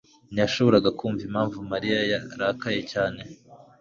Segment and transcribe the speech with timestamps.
[0.31, 3.21] ntiyashoboraga kumva impamvu Mariya yarakaye cyane.